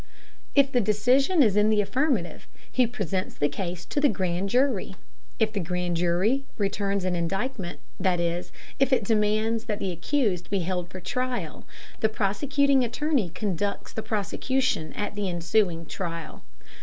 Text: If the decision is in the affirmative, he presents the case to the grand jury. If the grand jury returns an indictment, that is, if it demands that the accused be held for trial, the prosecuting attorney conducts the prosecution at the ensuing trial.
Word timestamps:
If 0.55 0.71
the 0.71 0.81
decision 0.81 1.43
is 1.43 1.55
in 1.55 1.69
the 1.69 1.79
affirmative, 1.79 2.47
he 2.71 2.87
presents 2.87 3.35
the 3.35 3.47
case 3.47 3.85
to 3.85 4.01
the 4.01 4.09
grand 4.09 4.49
jury. 4.49 4.95
If 5.37 5.53
the 5.53 5.59
grand 5.59 5.95
jury 5.97 6.43
returns 6.57 7.05
an 7.05 7.15
indictment, 7.15 7.79
that 7.99 8.19
is, 8.19 8.51
if 8.79 8.91
it 8.91 9.03
demands 9.03 9.65
that 9.65 9.77
the 9.77 9.91
accused 9.91 10.49
be 10.49 10.61
held 10.61 10.89
for 10.89 11.01
trial, 11.01 11.65
the 11.99 12.09
prosecuting 12.09 12.83
attorney 12.83 13.29
conducts 13.29 13.93
the 13.93 14.01
prosecution 14.01 14.91
at 14.93 15.13
the 15.13 15.29
ensuing 15.29 15.85
trial. 15.85 16.41